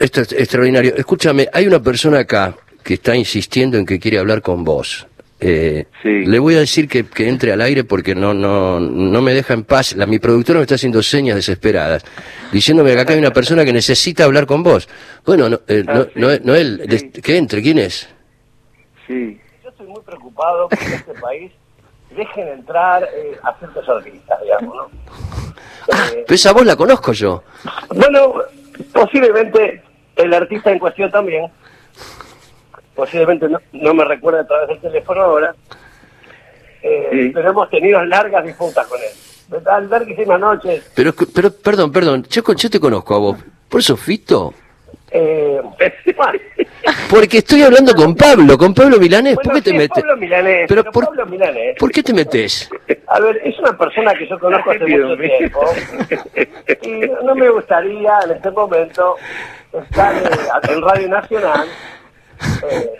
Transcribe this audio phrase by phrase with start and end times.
[0.00, 0.94] Esto es extraordinario.
[0.96, 5.06] Escúchame, hay una persona acá que está insistiendo en que quiere hablar con vos.
[5.38, 6.24] Eh, Sí.
[6.26, 9.52] Le voy a decir que, que entre al aire porque no, no, no me deja
[9.54, 9.94] en paz.
[9.94, 12.02] La, mi productora me está haciendo señas desesperadas,
[12.52, 14.88] diciéndome que acá hay una persona que necesita hablar con vos.
[15.26, 16.10] Bueno, no, eh, Ah, no, sí.
[16.16, 17.10] no, Noel, Sí.
[17.10, 18.08] que entre, ¿quién es?
[19.06, 19.38] Sí.
[19.62, 21.52] Yo estoy muy preocupado porque en este país
[22.16, 24.90] dejen entrar eh, a ciertos artistas, digamos, ¿no?
[26.12, 27.42] Pero esa voz la conozco yo.
[27.94, 28.34] bueno,
[28.92, 29.82] posiblemente
[30.22, 31.46] el artista en cuestión también,
[32.94, 35.54] posiblemente no, no me recuerda a través del teléfono ahora,
[36.82, 37.30] eh, Sí.
[37.34, 39.88] pero hemos tenido largas disputas con él.
[39.90, 40.90] Larguísimas noches.
[40.94, 43.38] Pero, pero perdón, perdón, yo, yo te conozco a vos.
[43.68, 44.54] ¿Por eso Fito?
[45.10, 45.60] Eh,
[47.10, 49.34] Porque estoy hablando con Pablo, con Pablo Milanés.
[49.42, 50.02] ¿Por qué te metes?
[50.02, 51.76] Pablo Milanés, Pero pero por- Pablo Milanés.
[51.78, 52.70] ¿Por qué te metes?
[53.12, 55.16] A ver, es una persona que yo conozco hace mucho mío.
[55.16, 55.60] tiempo
[56.82, 59.16] y no me gustaría en este momento
[59.72, 61.66] estar eh, en Radio Nacional
[62.62, 62.90] eh,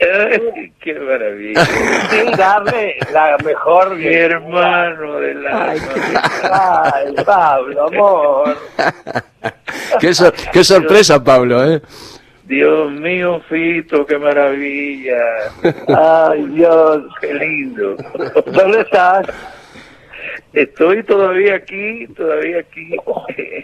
[0.60, 1.64] Ay, Qué maravilla.
[2.10, 6.92] sin darle la mejor Mi hermano del alma.
[6.92, 8.56] Ay, Pablo, amor.
[10.00, 11.80] Qué, sor- qué sorpresa, Pablo, ¿eh?
[12.52, 15.24] Dios mío, Fito, qué maravilla.
[15.88, 17.02] Ay, Dios.
[17.18, 17.96] Qué lindo.
[18.44, 19.26] ¿Dónde estás?
[20.52, 22.94] Estoy todavía aquí, todavía aquí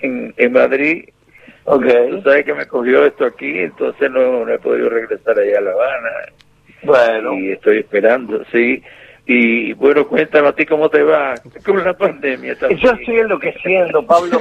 [0.01, 1.05] en, en Madrid.
[1.65, 1.85] Ok.
[1.85, 5.61] Tú sabes que me cogió esto aquí, entonces no, no he podido regresar allá a
[5.61, 6.11] La Habana.
[6.83, 7.35] Bueno.
[7.35, 8.83] Y estoy esperando, sí.
[9.31, 12.81] Y bueno, cuéntame a ti cómo te va con la pandemia también.
[12.81, 14.39] Yo estoy enloqueciendo, Pablo,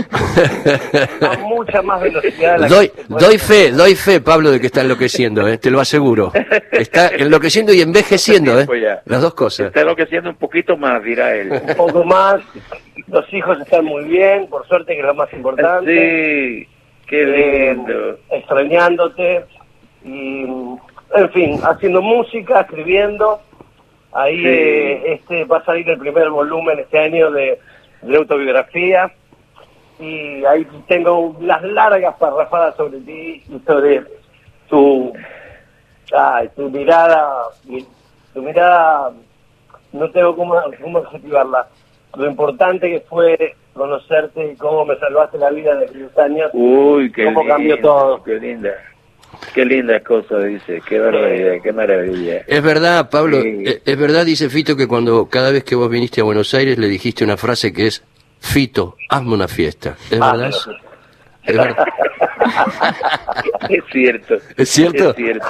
[1.22, 2.54] a mucha más velocidad.
[2.54, 5.58] de la Doy, que doy fe, doy fe, Pablo, de que está enloqueciendo, ¿eh?
[5.58, 6.32] te lo aseguro.
[6.72, 8.66] Está enloqueciendo y envejeciendo, ¿eh?
[8.82, 9.02] Ya.
[9.06, 9.68] Las dos cosas.
[9.68, 11.52] Está enloqueciendo un poquito más, dirá él.
[11.52, 12.40] un poco más.
[13.08, 15.92] Los hijos están muy bien, por suerte, que es lo más importante.
[15.92, 16.68] Sí,
[17.08, 18.20] qué Eh, lindo.
[18.32, 19.44] extrañándote.
[20.06, 23.42] Y, en fin, haciendo música, escribiendo.
[24.13, 24.47] Ahí Sí.
[24.47, 27.59] eh, este va a salir el primer volumen este año de,
[28.01, 29.12] de autobiografía.
[30.00, 34.03] Y ahí tengo las largas parrafadas sobre ti y sobre
[34.69, 35.12] tu,
[36.16, 37.34] ay, tu mirada.
[38.34, 39.12] Tu mirada,
[39.94, 41.67] no tengo cómo, cómo adjetivarla.
[42.16, 46.50] Lo importante que fue conocerte y cómo me salvaste la vida de 10 años.
[46.53, 47.53] Uy, qué cómo lindo.
[47.56, 48.23] cambió todo.
[48.23, 48.72] Qué linda.
[49.57, 50.84] Qué linda cosa dice.
[50.88, 52.44] Qué barbaridad, qué maravilla.
[52.45, 53.63] Es verdad, Pablo, Sí.
[53.66, 56.78] eh, es verdad, dice Fito, que cuando cada vez que vos viniste a Buenos Aires
[56.78, 58.03] le dijiste una frase que es,
[58.40, 59.96] Fito, hazme una fiesta.
[60.12, 60.51] ¿Es Ah, verdad?
[61.44, 61.75] Es verdad.
[63.69, 64.35] Es cierto.
[64.56, 65.09] ¿Es cierto?
[65.09, 65.47] Es cierto.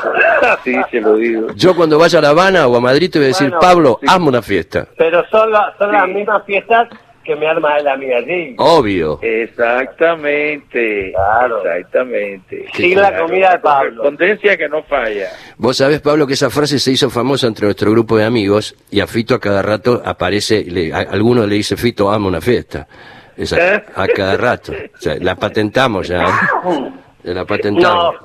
[0.63, 1.47] Sí, se lo digo.
[1.55, 3.97] Yo cuando vaya a La Habana o a Madrid te voy a decir, Bueno, Pablo,
[4.01, 4.07] sí.
[4.09, 4.87] hazme una fiesta.
[4.97, 6.87] Pero son, la- son las mismas fiestas
[7.27, 8.55] que me arma el amiga allí.
[8.57, 9.19] Obvio.
[9.21, 11.11] Exactamente.
[11.13, 11.59] Claro.
[11.63, 12.65] Exactamente.
[12.73, 14.01] Sí, la comida de Pablo.
[14.01, 15.29] Correspondencia que no falla.
[15.57, 18.99] Vos sabés, Pablo, que esa frase se hizo famosa entre nuestro grupo de amigos y
[19.01, 22.87] a Fito a cada rato aparece, le, a, alguno le dice, Fito, hazme una fiesta.
[23.35, 23.83] Esa- ¿Eh?
[23.95, 24.71] a cada rato.
[24.71, 26.23] O sea, la patentamos ya.
[26.23, 26.91] ¿eh?
[27.23, 28.15] La No, patentamos.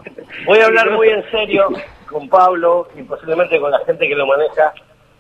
[0.47, 1.69] voy a hablar muy en serio
[2.07, 4.73] con Pablo y posiblemente con la gente que lo maneja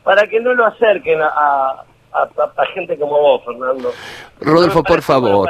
[0.04, 3.92] para que no lo acerquen a, a, a- a gente como vos, Fernando.
[4.40, 5.48] Rodolfo, No por favor.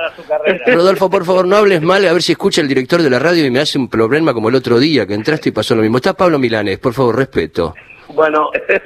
[0.67, 3.45] Rodolfo, por favor, no hables mal, a ver si escucha el director de la radio
[3.45, 5.97] y me hace un problema como el otro día, que entraste y pasó lo mismo.
[5.99, 7.75] Está Pablo Milanes, por favor, respeto.
[8.15, 8.81] Bueno, eh,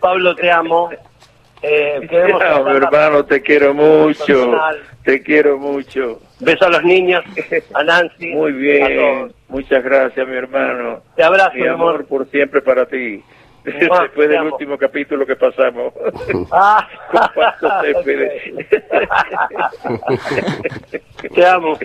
[0.00, 0.90] Pablo, te amo.
[1.62, 4.24] Eh, mi hermano, te quiero mucho.
[4.26, 4.82] Personal.
[5.04, 6.20] Te quiero mucho.
[6.40, 7.22] Beso a los niños,
[7.74, 8.28] a Nancy.
[8.28, 8.96] Muy A bien.
[8.96, 9.32] todos.
[9.48, 11.02] Muchas gracias, mi hermano.
[11.16, 12.06] Te abrazo, Mi mi amor amor.
[12.06, 13.22] por siempre para ti.
[13.64, 15.92] Mua, Después del último capítulo que pasamos.
[16.50, 16.88] Ah.
[21.34, 21.78] Te amo.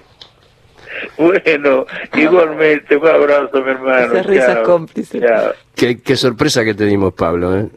[1.17, 4.13] Bueno, igualmente, un abrazo, mi hermano.
[4.13, 4.63] Esa risa Chao.
[4.63, 5.19] cómplice.
[5.19, 5.51] Chao.
[5.75, 7.57] Qué, qué sorpresa que te dimos, Pablo.
[7.57, 7.67] ¿eh?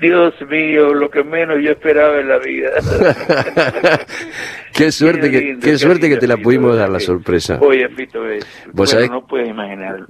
[0.00, 2.70] Dios mío, lo que menos yo esperaba en la vida.
[4.74, 7.58] qué suerte, que, lindo, qué suerte que te la pudimos dar la sorpresa.
[7.60, 10.00] Oye, Fito, es, Vos bueno, sabés- no puedes imaginar.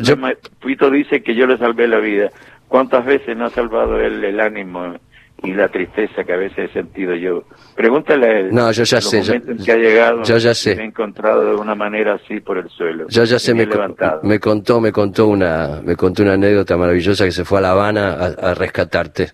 [0.00, 0.16] Yo-
[0.60, 2.30] Fito dice que yo le salvé la vida.
[2.68, 4.96] ¿Cuántas veces no ha salvado él el ánimo
[5.44, 7.44] y la tristeza que a veces he sentido yo?
[7.76, 8.48] Pregúntale a él.
[8.52, 10.22] No, yo ya sé, yo- en que ha llegado.
[10.24, 10.76] yo ya sé.
[10.76, 13.06] Me he encontrado de una manera así por el suelo.
[13.08, 14.20] Yo ya sé, me, levantado.
[14.22, 17.70] me contó, me contó una, me contó una anécdota maravillosa que se fue a La
[17.72, 19.28] Habana a, a rescatarte.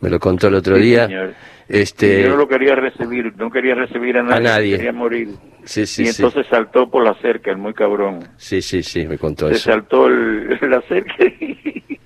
[0.00, 1.06] Me lo contó el otro Sí, día.
[1.06, 1.34] señor.
[1.68, 4.42] Este, yo no lo quería recibir, no quería recibir a nadie.
[4.42, 4.76] nadie.
[4.76, 5.28] Quería morir.
[5.64, 8.20] sí, sí, y sí, entonces saltó por la cerca, el muy cabrón.
[8.38, 9.70] sí, sí, sí, me contó Se eso.
[9.72, 11.98] saltó el, la cerca y,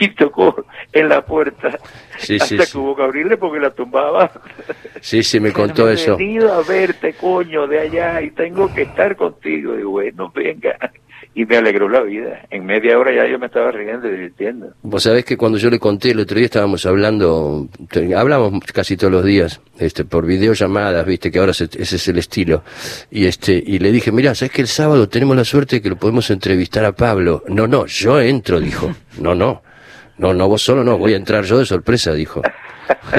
[0.00, 0.65] y tocó
[1.00, 1.78] en la puerta
[2.18, 2.78] Sí, hasta sí, que sí.
[2.78, 4.30] hubo que abrirle porque la tumbaba.
[5.00, 6.14] Sí, sí, me contó eso.
[6.14, 9.74] He venido a verte, coño, de allá y tengo que estar contigo.
[9.76, 10.76] Digo, bueno, venga.
[11.34, 12.46] Y me alegró la vida.
[12.48, 14.68] En media hora ya yo me estaba riendo y divirtiendo.
[14.82, 17.68] Vos sabés que cuando yo le conté el otro día estábamos hablando,
[18.16, 22.16] hablamos casi todos los días, este, por videollamadas, viste, que ahora se- ese es el
[22.18, 22.62] estilo.
[23.10, 25.90] Y este, y le dije, mira, sabes que el sábado tenemos la suerte de que
[25.90, 27.42] lo podemos entrevistar a Pablo.
[27.48, 28.90] No, no, yo entro, dijo.
[29.20, 29.62] No, no.
[30.18, 32.42] No, no, vos solo no, voy a entrar yo de sorpresa, dijo.